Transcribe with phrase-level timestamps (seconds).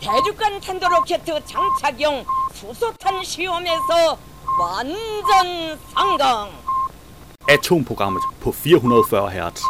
[0.00, 2.24] 대륙간 탄도로켓 장착용
[2.54, 4.18] 수소탄 시험에서
[4.60, 6.50] 완전 성공.
[7.48, 9.62] Atomprogrammet på 440 Hz.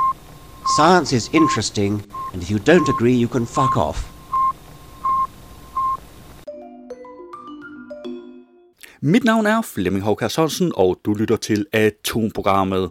[0.77, 2.03] Science is interesting,
[2.33, 4.17] and if you don't agree, you can fuck off.
[9.01, 12.91] Mit navn er Flemming Håkær Sørensen, og du lytter til Atomprogrammet.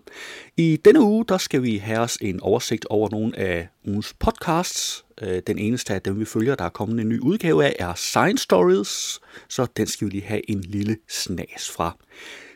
[0.57, 5.05] I denne uge der skal vi have os en oversigt over nogle af ugens podcasts.
[5.23, 7.95] Øh, den eneste af dem, vi følger, der er kommet en ny udgave af, er
[7.95, 11.96] Science Stories, så den skal vi lige have en lille snas fra.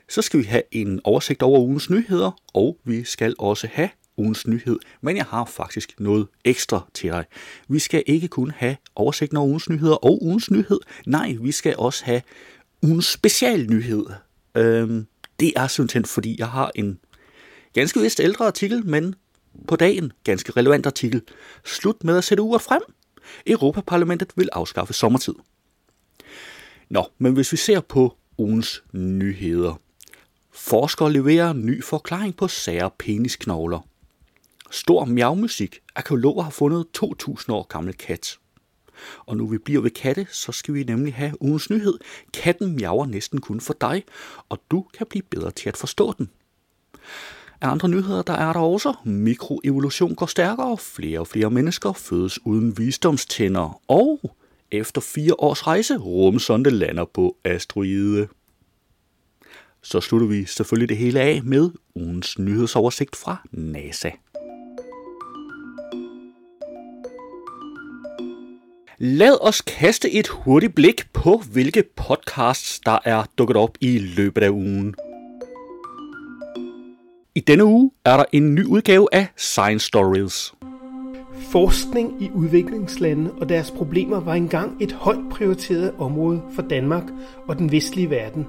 [0.08, 4.46] Så skal vi have en oversigt over ugens nyheder, og vi skal også have ugens
[4.46, 7.24] nyhed, men jeg har faktisk noget ekstra til dig.
[7.68, 11.74] Vi skal ikke kun have oversigten over ugens nyheder og ugens nyhed, nej, vi skal
[11.78, 12.22] også have
[12.82, 14.06] ugens specialnyhed.
[14.54, 15.06] Øhm,
[15.40, 16.98] det er simpelthen, fordi jeg har en
[17.72, 19.14] ganske vist ældre artikel, men
[19.68, 21.22] på dagen ganske relevant artikel.
[21.64, 22.82] Slut med at sætte uger frem.
[23.46, 25.34] Europaparlamentet vil afskaffe sommertid.
[26.88, 29.80] Nå, men hvis vi ser på ugens nyheder.
[30.52, 33.88] Forskere leverer ny forklaring på sære penisknogler.
[34.70, 35.80] Stor miavmusik.
[35.94, 38.38] Arkeologer har fundet 2000 år gammel kat.
[39.26, 41.98] Og nu vi bliver ved katte, så skal vi nemlig have ugens nyhed.
[42.32, 44.04] Katten miaver næsten kun for dig,
[44.48, 46.30] og du kan blive bedre til at forstå den.
[47.64, 48.94] Andre nyheder, der er der også.
[49.04, 54.36] Mikroevolution går stærkere, flere og flere mennesker fødes uden visdomstænder, og
[54.70, 58.28] efter fire års rejse, rumsonde lander på asteroide.
[59.82, 64.10] Så slutter vi selvfølgelig det hele af med ugens nyhedsoversigt fra NASA.
[68.98, 74.42] Lad os kaste et hurtigt blik på, hvilke podcasts, der er dukket op i løbet
[74.42, 74.94] af ugen.
[77.36, 80.54] I denne uge er der en ny udgave af Science Stories.
[81.32, 87.04] Forskning i udviklingslande og deres problemer var engang et højt prioriteret område for Danmark
[87.48, 88.46] og den vestlige verden,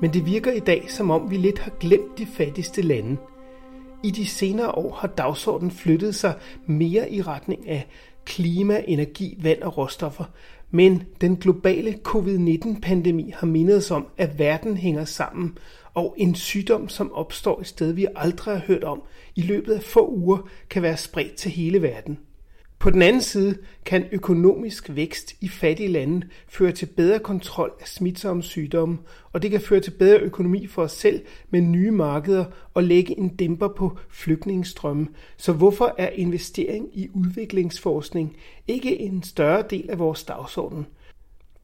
[0.00, 3.16] men det virker i dag som om vi lidt har glemt de fattigste lande.
[4.04, 6.34] I de senere år har dagsordenen flyttet sig
[6.66, 7.86] mere i retning af
[8.26, 10.24] klima, energi, vand og råstoffer,
[10.70, 15.58] men den globale covid-19-pandemi har mindet os om, at verden hænger sammen,
[15.94, 19.02] og en sygdom, som opstår et sted, vi aldrig har hørt om,
[19.34, 22.18] i løbet af få uger kan være spredt til hele verden.
[22.78, 27.88] På den anden side kan økonomisk vækst i fattige lande føre til bedre kontrol af
[27.88, 28.98] smitsomme sygdomme,
[29.32, 32.44] og det kan føre til bedre økonomi for os selv med nye markeder
[32.74, 35.08] og lægge en dæmper på flygtningestrømme.
[35.36, 38.36] Så hvorfor er investering i udviklingsforskning
[38.68, 40.86] ikke en større del af vores dagsorden?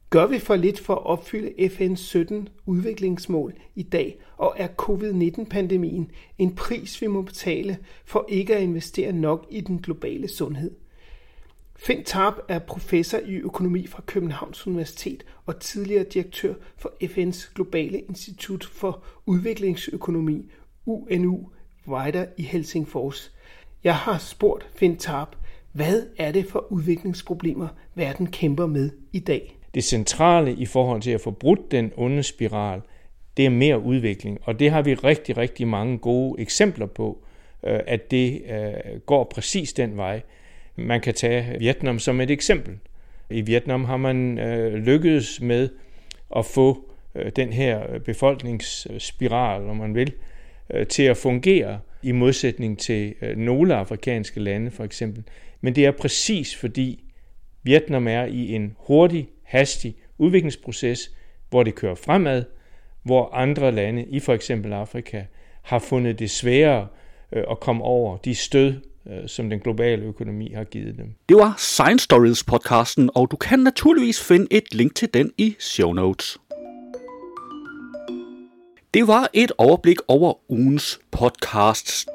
[0.09, 6.11] Gør vi for lidt for at opfylde FN's 17 udviklingsmål i dag, og er covid-19-pandemien
[6.37, 10.71] en pris, vi må betale for ikke at investere nok i den globale sundhed?
[11.75, 17.99] Finn Tarp er professor i økonomi fra Københavns Universitet og tidligere direktør for FN's Globale
[17.99, 20.51] Institut for Udviklingsøkonomi,
[20.85, 21.49] UNU,
[21.87, 23.31] Wider i Helsingfors.
[23.83, 25.35] Jeg har spurgt Finn Tarp,
[25.71, 29.57] hvad er det for udviklingsproblemer, verden kæmper med i dag?
[29.73, 32.81] Det centrale i forhold til at få brudt den onde spiral,
[33.37, 37.23] det er mere udvikling, og det har vi rigtig, rigtig mange gode eksempler på,
[37.63, 40.21] øh, at det øh, går præcis den vej.
[40.75, 42.77] Man kan tage Vietnam som et eksempel.
[43.29, 45.69] I Vietnam har man øh, lykkedes med
[46.35, 50.13] at få øh, den her befolkningsspiral, om man vil,
[50.73, 55.23] øh, til at fungere i modsætning til øh, nogle afrikanske lande for eksempel.
[55.61, 57.03] Men det er præcis fordi
[57.63, 61.11] Vietnam er i en hurtig, hastig udviklingsproces,
[61.49, 62.43] hvor det kører fremad,
[63.03, 65.23] hvor andre lande i for eksempel Afrika
[65.61, 66.87] har fundet det sværere
[67.31, 71.15] øh, at komme over de stød, Øh, som den globale økonomi har givet dem.
[71.29, 75.55] Det var Science Stories podcasten, og du kan naturligvis finde et link til den i
[75.59, 76.37] show notes.
[78.93, 82.05] Det var et overblik over ugens podcasts.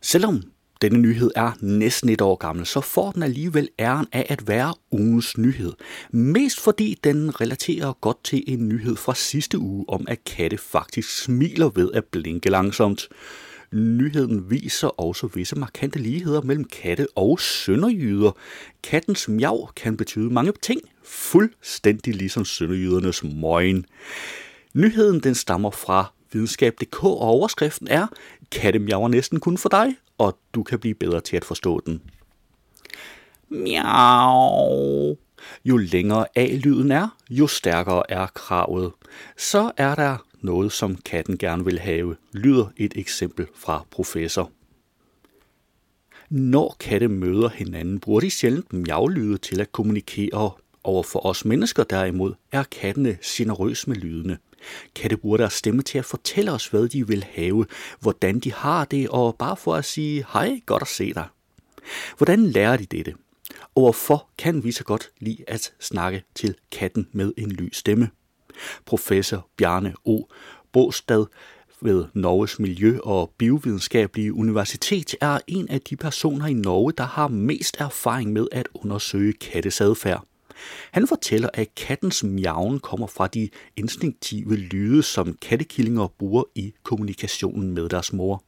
[0.00, 0.49] Selvom
[0.82, 4.74] denne nyhed er næsten et år gammel, så får den alligevel æren af at være
[4.90, 5.72] ugens nyhed.
[6.10, 11.22] Mest fordi den relaterer godt til en nyhed fra sidste uge om, at katte faktisk
[11.22, 13.08] smiler ved at blinke langsomt.
[13.72, 18.36] Nyheden viser også visse markante ligheder mellem katte og sønderjyder.
[18.82, 23.86] Kattens miau kan betyde mange ting, fuldstændig ligesom sønderjydernes møgen.
[24.74, 28.06] Nyheden den stammer fra videnskab.dk, og overskriften er,
[28.50, 32.02] katte miaver næsten kun for dig, og du kan blive bedre til at forstå den.
[33.48, 35.16] Miau.
[35.64, 38.92] Jo længere A-lyden er, jo stærkere er kravet.
[39.36, 44.50] Så er der noget, som katten gerne vil have, lyder et eksempel fra professor.
[46.30, 50.50] Når katte møder hinanden, bruger de sjældent miavlyde til at kommunikere.
[50.90, 54.38] Over for os mennesker derimod er kattene generøs med lydene.
[54.94, 57.66] Katte bruger deres stemme til at fortælle os, hvad de vil have,
[58.00, 61.26] hvordan de har det, og bare for at sige, hej, godt at se dig.
[62.16, 63.14] Hvordan lærer de dette?
[63.74, 68.10] Og hvorfor kan vi så godt lide at snakke til katten med en lys stemme?
[68.86, 70.24] Professor Bjarne O.
[70.72, 71.24] Båstad
[71.80, 77.28] ved Norges Miljø- og Biovidenskabelige Universitet er en af de personer i Norge, der har
[77.28, 80.26] mest erfaring med at undersøge kattes adfærd.
[80.92, 87.72] Han fortæller, at kattens miaven kommer fra de instinktive lyde, som kattekillinger bruger i kommunikationen
[87.72, 88.44] med deres mor.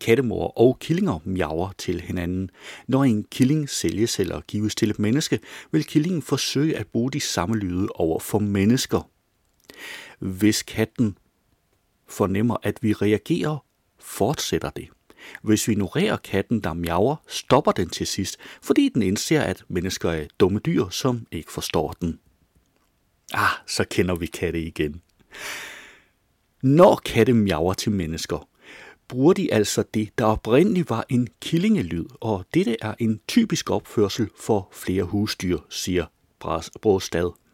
[0.00, 2.50] Kattemor og killinger miaver til hinanden.
[2.88, 5.40] Når en killing sælges eller gives til et menneske,
[5.72, 9.10] vil killingen forsøge at bruge de samme lyde over for mennesker.
[10.18, 11.18] Hvis katten
[12.08, 13.64] fornemmer, at vi reagerer,
[13.98, 14.88] fortsætter det.
[15.42, 20.10] Hvis vi ignorerer katten, der miaver, stopper den til sidst, fordi den indser, at mennesker
[20.10, 22.18] er dumme dyr, som ikke forstår den.
[23.34, 25.02] Ah, så kender vi katte igen.
[26.62, 28.48] Når katte miaver til mennesker,
[29.08, 34.30] bruger de altså det, der oprindeligt var en killingelyd, og dette er en typisk opførsel
[34.40, 36.06] for flere husdyr, siger
[36.80, 37.47] Brostad.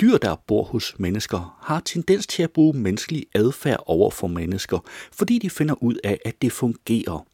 [0.00, 4.78] Dyr, der bor hos mennesker, har tendens til at bruge menneskelig adfærd over for mennesker,
[5.12, 7.26] fordi de finder ud af, at det fungerer.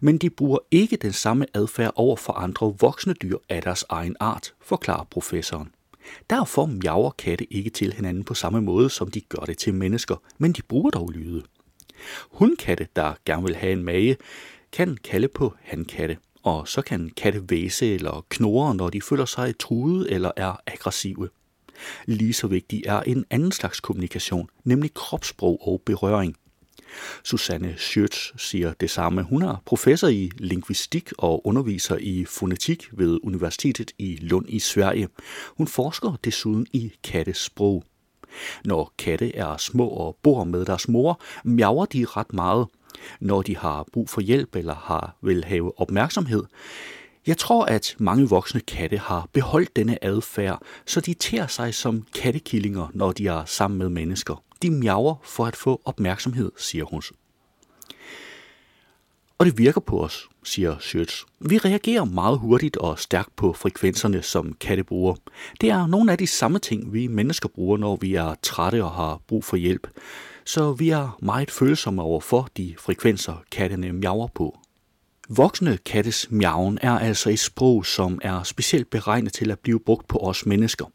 [0.00, 4.16] Men de bruger ikke den samme adfærd over for andre voksne dyr af deres egen
[4.20, 5.68] art, forklarer professoren.
[6.30, 10.16] Derfor miaver katte ikke til hinanden på samme måde, som de gør det til mennesker,
[10.38, 11.42] men de bruger dog lyde.
[12.30, 14.16] Hundkatte, der gerne vil have en mage,
[14.72, 19.58] kan kalde på hankatte, og så kan katte væse eller knurre, når de føler sig
[19.58, 21.28] truet eller er aggressive.
[22.06, 26.36] Lige så vigtig er en anden slags kommunikation, nemlig kropssprog og berøring.
[27.24, 29.22] Susanne Schürtz siger det samme.
[29.22, 35.08] Hun er professor i lingvistik og underviser i fonetik ved Universitetet i Lund i Sverige.
[35.56, 37.84] Hun forsker desuden i kattesprog.
[38.64, 42.66] Når katte er små og bor med deres mor, miaver de ret meget.
[43.20, 46.42] Når de har brug for hjælp eller har vil have opmærksomhed,
[47.26, 52.06] jeg tror, at mange voksne katte har beholdt denne adfærd, så de tærer sig som
[52.14, 54.42] kattekillinger, når de er sammen med mennesker.
[54.62, 57.02] De miaver for at få opmærksomhed, siger hun.
[59.38, 61.24] Og det virker på os, siger Schütz.
[61.40, 65.14] Vi reagerer meget hurtigt og stærkt på frekvenserne, som katte bruger.
[65.60, 68.90] Det er nogle af de samme ting, vi mennesker bruger, når vi er trætte og
[68.90, 69.88] har brug for hjælp.
[70.44, 74.58] Så vi er meget følsomme over for de frekvenser, kattene miaver på.
[75.28, 80.08] Voksne kattes miaven er altså et sprog, som er specielt beregnet til at blive brugt
[80.08, 80.86] på os mennesker.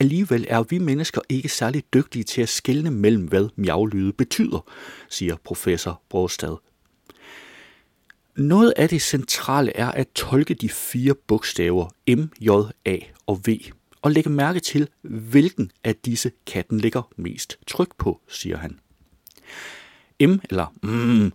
[0.00, 4.70] Alligevel er vi mennesker ikke særlig dygtige til at skelne mellem, hvad miavlyde betyder,
[5.08, 6.56] siger professor Brostad.
[8.36, 12.50] Noget af det centrale er at tolke de fire bogstaver M, J,
[12.84, 12.96] A
[13.26, 13.56] og V,
[14.02, 18.78] og lægge mærke til, hvilken af disse katten ligger mest tryk på, siger han.
[20.20, 21.32] M eller mm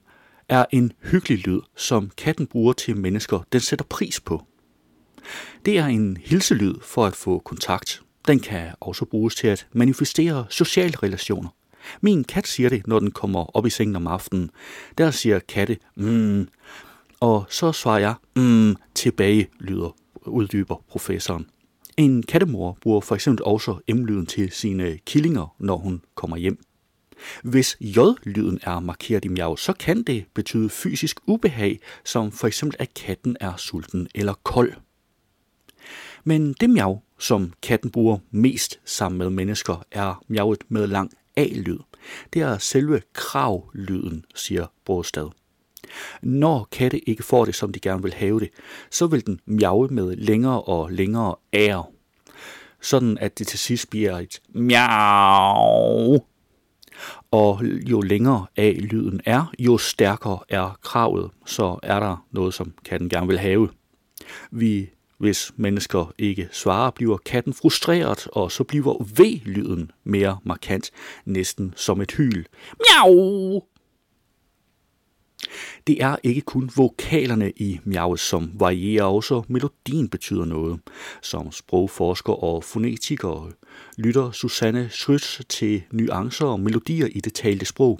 [0.49, 4.43] er en hyggelig lyd, som katten bruger til mennesker, den sætter pris på.
[5.65, 8.01] Det er en hilselyd for at få kontakt.
[8.27, 11.49] Den kan også bruges til at manifestere sociale relationer.
[12.01, 14.51] Min kat siger det, når den kommer op i sengen om aftenen.
[14.97, 16.47] Der siger katte, mm,
[17.19, 19.95] og så svarer jeg, mm, tilbage, lyder
[20.27, 21.45] uddyber professoren.
[21.97, 26.59] En kattemor bruger for eksempel også M-lyden til sine killinger, når hun kommer hjem.
[27.43, 32.75] Hvis J-lyden er markeret i miau, så kan det betyde fysisk ubehag, som for eksempel
[32.79, 34.73] at katten er sulten eller kold.
[36.23, 41.79] Men det miau, som katten bruger mest sammen med mennesker, er miauet med lang A-lyd.
[42.33, 45.29] Det er selve kravlyden, siger Brostad.
[46.21, 48.49] Når katte ikke får det, som de gerne vil have det,
[48.91, 51.85] så vil den miaue med længere og længere ære.
[52.81, 56.25] Sådan at det til sidst bliver et miau,
[57.31, 62.73] og jo længere af lyden er, jo stærkere er kravet, så er der noget, som
[62.85, 63.69] katten gerne vil have.
[64.51, 70.91] Vi, hvis mennesker ikke svarer, bliver katten frustreret, og så bliver V-lyden mere markant,
[71.25, 72.45] næsten som et hyl.
[72.79, 73.61] Miau!
[75.87, 80.79] Det er ikke kun vokalerne i miaus, som varierer, også melodien betyder noget.
[81.21, 83.49] Som sprogforsker og fonetiker
[83.97, 87.99] lytter Susanne Schrytz til nuancer og melodier i det talte sprog.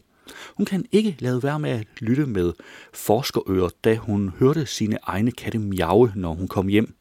[0.58, 2.54] Hun kan ikke lade være med at lytte med
[2.94, 6.96] forskerører, da hun hørte sine egne katte miaue, når hun kom hjem.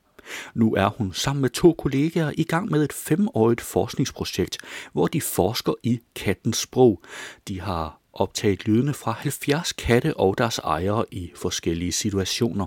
[0.54, 4.58] Nu er hun sammen med to kollegaer i gang med et femårigt forskningsprojekt,
[4.92, 7.02] hvor de forsker i kattens sprog.
[7.48, 12.66] De har optaget lydene fra 70 katte og deres ejere i forskellige situationer.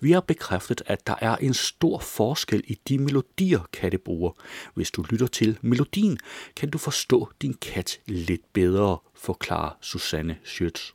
[0.00, 4.32] Vi har bekræftet, at der er en stor forskel i de melodier, katte bruger.
[4.74, 6.18] Hvis du lytter til melodien,
[6.56, 10.94] kan du forstå din kat lidt bedre, forklarer Susanne Schütz.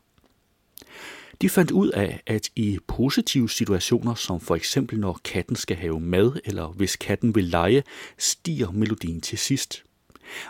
[1.41, 5.99] De fandt ud af, at i positive situationer, som for eksempel når katten skal have
[5.99, 7.83] mad, eller hvis katten vil lege,
[8.17, 9.83] stiger melodien til sidst.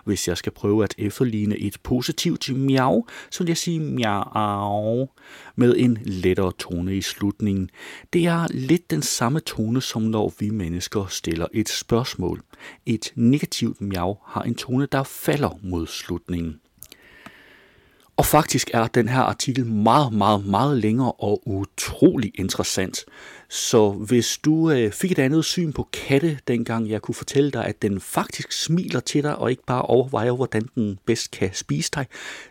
[0.06, 5.10] Hvis jeg skal prøve at efterligne et positivt miau, så vil jeg sige miau
[5.56, 7.70] med en lettere tone i slutningen.
[8.14, 12.42] Det er lidt den samme tone, som når vi mennesker stiller et spørgsmål.
[12.86, 16.60] Et negativt miau har en tone, der falder mod slutningen.
[18.18, 23.06] Og faktisk er den her artikel meget, meget, meget længere og utrolig interessant.
[23.50, 27.66] Så hvis du øh, fik et andet syn på katte, dengang jeg kunne fortælle dig,
[27.66, 31.92] at den faktisk smiler til dig, og ikke bare overvejer, hvordan den bedst kan spise
[31.96, 32.06] dig,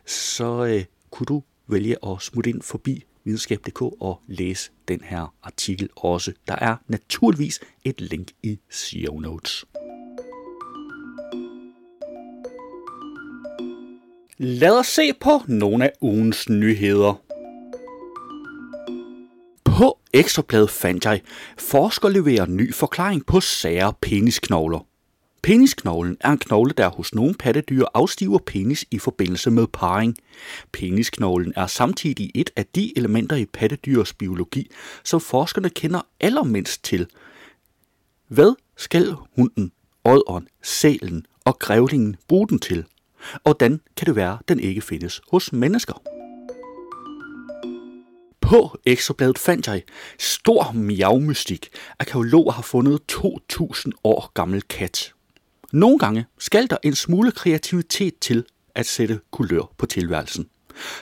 [0.06, 5.88] så øh, kunne du vælge at smutte ind forbi videnskab.dk og læse den her artikel
[5.96, 6.32] også.
[6.48, 9.64] Der er naturligvis et link i show notes.
[14.44, 17.22] Lad os se på nogle af ugens nyheder.
[19.64, 21.20] På Ekstrabladet fandt jeg,
[21.58, 24.86] forsker leverer ny forklaring på sære penisknogler.
[25.42, 30.16] Penisknoglen er en knogle, der hos nogle pattedyr afstiver penis i forbindelse med parring.
[30.72, 34.70] Penisknoglen er samtidig et af de elementer i pattedyrs biologi,
[35.04, 37.06] som forskerne kender allermindst til.
[38.28, 39.72] Hvad skal hunden,
[40.04, 42.84] odderen, sælen og grævlingen bruge den til?
[43.34, 46.02] Og hvordan kan det være, at den ikke findes hos mennesker?
[48.40, 49.82] På ekstrabladet fandt jeg
[50.18, 51.68] stor miavmystik.
[51.98, 55.12] Arkeologer har fundet 2000 år gammel kat.
[55.72, 60.48] Nogle gange skal der en smule kreativitet til at sætte kulør på tilværelsen.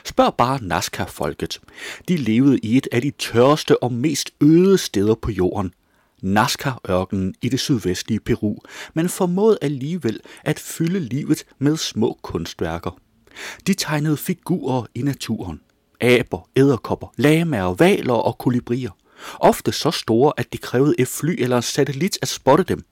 [0.05, 1.61] Spørg bare Nazca-folket.
[2.07, 5.73] De levede i et af de tørreste og mest øde steder på jorden,
[6.21, 8.55] Nazca-ørkenen i det sydvestlige Peru,
[8.93, 12.97] men formåede alligevel at fylde livet med små kunstværker.
[13.67, 15.61] De tegnede figurer i naturen.
[16.01, 18.91] Aber, æderkopper, lamaer, valer og kolibrier.
[19.39, 22.85] Ofte så store, at de krævede et fly eller en satellit at spotte dem.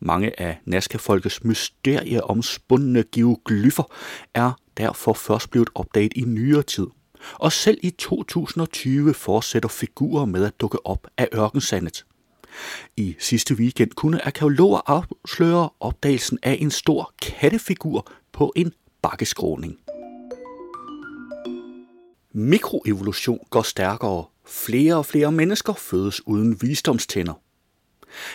[0.00, 3.92] Mange af Nazca-folkets mysterieomspundne geoglyffer
[4.34, 6.86] er derfor først blevet opdaget i nyere tid.
[7.34, 12.04] Og selv i 2020 fortsætter figurer med at dukke op af ørkensandet.
[12.96, 19.78] I sidste weekend kunne arkeologer afsløre opdagelsen af en stor kattefigur på en bakkeskråning.
[22.32, 24.24] Mikroevolution går stærkere.
[24.46, 27.34] Flere og flere mennesker fødes uden visdomstænder.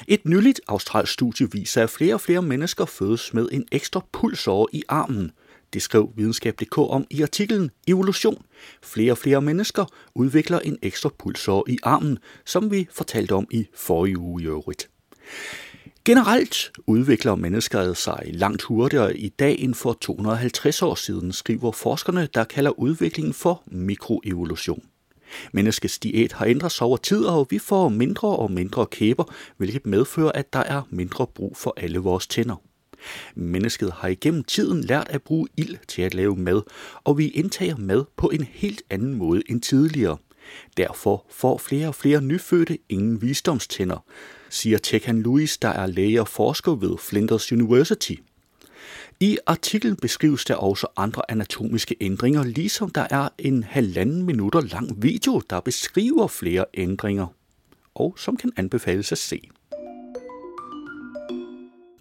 [0.07, 4.67] Et nyligt australsk studie viser, at flere og flere mennesker fødes med en ekstra pulsåre
[4.73, 5.31] i armen.
[5.73, 8.45] Det skrev videnskab.dk om i artiklen Evolution.
[8.83, 9.85] Flere og flere mennesker
[10.15, 14.89] udvikler en ekstra pulsåre i armen, som vi fortalte om i forrige uge i øvrigt.
[16.05, 22.27] Generelt udvikler mennesker sig langt hurtigere i dag end for 250 år siden, skriver forskerne,
[22.33, 24.83] der kalder udviklingen for mikroevolution.
[25.53, 29.23] Menneskets diæt har ændret sig over tid, og vi får mindre og mindre kæber,
[29.57, 32.61] hvilket medfører, at der er mindre brug for alle vores tænder.
[33.35, 36.61] Mennesket har igennem tiden lært at bruge ild til at lave mad,
[37.03, 40.17] og vi indtager mad på en helt anden måde end tidligere.
[40.77, 44.05] Derfor får flere og flere nyfødte ingen visdomstænder,
[44.49, 48.15] siger Tekan Lewis, der er læge og forsker ved Flinders University.
[49.19, 55.03] I artiklen beskrives der også andre anatomiske ændringer, ligesom der er en halvanden minutter lang
[55.03, 57.27] video, der beskriver flere ændringer,
[57.95, 59.49] og som kan anbefales at se.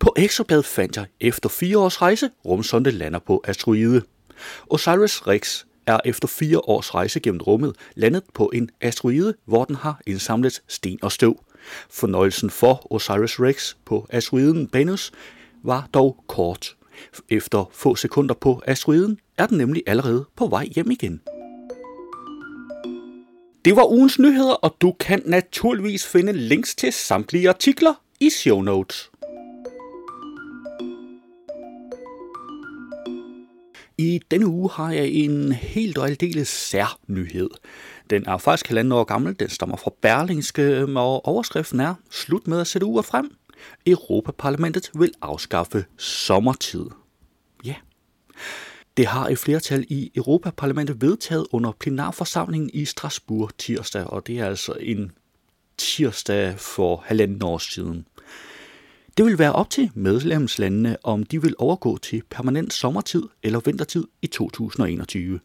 [0.09, 4.03] På Exoplanet fandt jeg efter fire års rejse rumsonde lander på asteroide.
[4.67, 9.75] Osiris Rex er efter fire års rejse gennem rummet landet på en asteroide, hvor den
[9.75, 11.41] har indsamlet sten og støv.
[11.91, 15.13] Fornøjelsen for Osiris Rex på asteroiden Banus
[15.63, 16.77] var dog kort.
[17.29, 21.21] Efter få sekunder på asteroiden er den nemlig allerede på vej hjem igen.
[23.65, 28.61] Det var ugens nyheder, og du kan naturligvis finde links til samtlige artikler i show
[28.61, 29.11] notes.
[33.99, 37.51] I denne uge har jeg en helt og aldeles sær nyhed.
[38.11, 42.61] Den er faktisk halvandet år gammel, den stammer fra Berlingske, og overskriften er Slut med
[42.61, 43.37] at sætte uger frem.
[43.87, 46.87] Europaparlamentet vil afskaffe sommertid.
[47.65, 47.75] Ja.
[48.97, 54.47] Det har et flertal i Europaparlamentet vedtaget under plenarforsamlingen i Strasbourg tirsdag, og det er
[54.47, 55.13] altså en
[55.79, 58.07] tirsdag for halvanden år siden.
[59.19, 64.05] Det vil være op til medlemslandene, om de vil overgå til permanent sommertid eller vintertid
[64.23, 65.41] i 2021.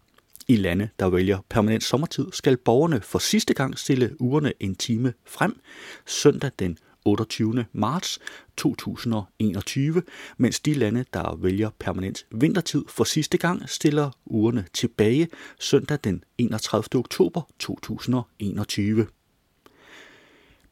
[0.48, 5.14] I lande, der vælger permanent sommertid, skal borgerne for sidste gang stille ugerne en time
[5.26, 5.60] frem,
[6.06, 7.66] søndag den 28.
[7.74, 8.20] marts
[8.58, 10.04] 2021,
[10.38, 15.28] mens de lande, der vælger permanent vintertid for sidste gang, stiller ugerne tilbage
[15.60, 17.00] søndag den 31.
[17.00, 19.08] oktober 2021.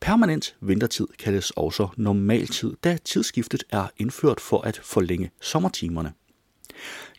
[0.02, 6.14] Permanent vintertid kaldes også normaltid, da tidsskiftet er indført for at forlænge sommertimerne.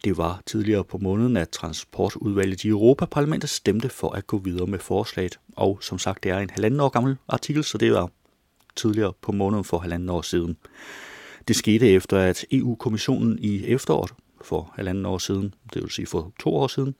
[0.04, 4.78] Det var tidligere på måneden, at transportudvalget i Europaparlamentet stemte for at gå videre med
[4.78, 5.38] forslaget.
[5.56, 8.10] Og som sagt, det er en halvanden år gammel artikel, så det var
[8.76, 10.56] tidligere på måneden for halvanden år siden.
[11.48, 14.12] Det skete efter, at EU-kommissionen i efteråret
[14.44, 16.94] for halvanden år siden, det vil sige for to år siden,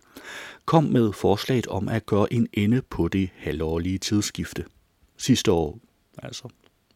[0.65, 4.65] kom med forslaget om at gøre en ende på det halvårlige tidsskifte.
[5.23, 5.79] Sidste år,
[6.19, 6.49] altså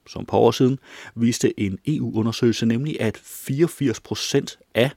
[0.06, 0.78] som et par år siden,
[1.14, 4.90] viste en EU-undersøgelse nemlig, at 84 procent af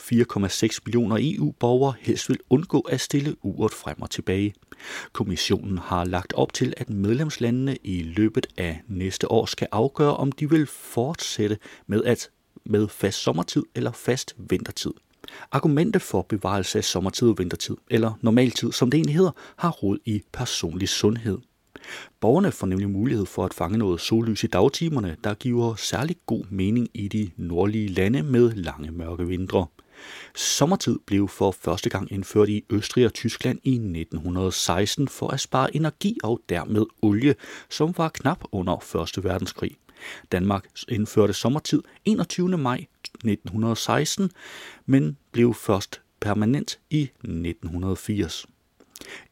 [0.00, 4.54] 4,6 millioner EU-borgere helst vil undgå at stille uret frem og tilbage.
[5.12, 10.32] Kommissionen har lagt op til, at medlemslandene i løbet af næste år skal afgøre, om
[10.32, 12.30] de vil fortsætte med at
[12.64, 14.92] med fast sommertid eller fast vintertid.
[15.52, 19.98] Argumentet for bevarelse af sommertid og vintertid, eller normaltid som det egentlig hedder, har rod
[20.04, 21.38] i personlig sundhed.
[22.20, 26.44] Borgerne får nemlig mulighed for at fange noget sollys i dagtimerne, der giver særlig god
[26.50, 29.66] mening i de nordlige lande med lange mørke vintre.
[30.34, 35.76] Sommertid blev for første gang indført i Østrig og Tyskland i 1916 for at spare
[35.76, 37.34] energi og dermed olie,
[37.70, 39.24] som var knap under 1.
[39.24, 39.76] verdenskrig.
[40.32, 42.58] Danmark indførte sommertid 21.
[42.58, 42.84] maj
[43.24, 44.30] 1916,
[44.86, 48.46] men blev først permanent i 1980.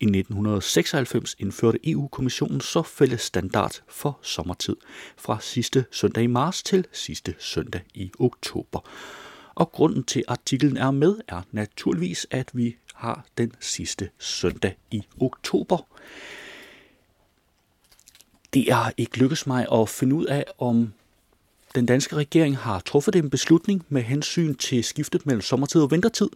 [0.00, 4.76] I 1996 indførte EU-kommissionen så fælles standard for sommertid
[5.16, 8.80] fra sidste søndag i marts til sidste søndag i oktober.
[9.54, 15.02] Og grunden til artiklen er med er naturligvis, at vi har den sidste søndag i
[15.20, 15.86] oktober.
[18.54, 20.92] Det er ikke lykkedes mig at finde ud af, om
[21.74, 26.28] den danske regering har truffet en beslutning med hensyn til skiftet mellem sommertid og vintertid.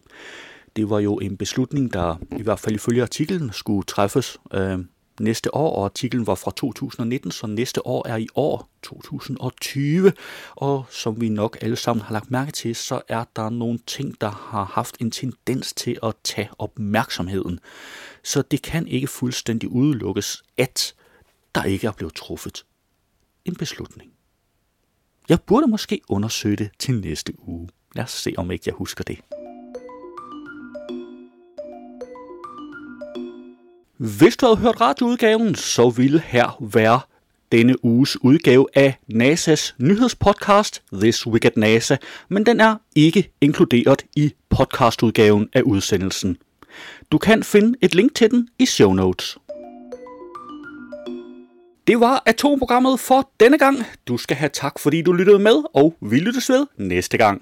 [0.75, 4.79] Det var jo en beslutning, der i hvert fald ifølge artiklen skulle træffes øh,
[5.19, 10.13] næste år, og artiklen var fra 2019, så næste år er i år 2020.
[10.55, 14.21] Og som vi nok alle sammen har lagt mærke til, så er der nogle ting,
[14.21, 17.59] der har haft en tendens til at tage opmærksomheden.
[18.23, 20.93] Så det kan ikke fuldstændig udelukkes, at
[21.55, 22.65] der ikke er blevet truffet
[23.45, 24.11] en beslutning.
[25.29, 27.69] Jeg burde måske undersøge det til næste uge.
[27.95, 29.19] Lad os se, om ikke jeg husker det.
[33.99, 36.99] Hvis du havde hørt radioudgaven, så ville her være
[37.51, 41.95] denne uges udgave af NASA's nyhedspodcast This Week at NASA,
[42.29, 46.37] men den er ikke inkluderet i podcastudgaven af udsendelsen.
[47.11, 49.37] Du kan finde et link til den i show notes.
[51.87, 53.77] Det var atomprogrammet for denne gang.
[54.07, 57.41] Du skal have tak, fordi du lyttede med, og vi lyttes ved næste gang.